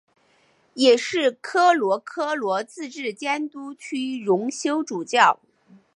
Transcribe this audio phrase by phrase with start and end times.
[0.73, 5.39] 也是科罗科罗自治监督区荣休主教。